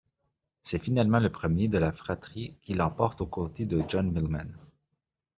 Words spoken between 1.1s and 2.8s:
le premier de la fratrie qui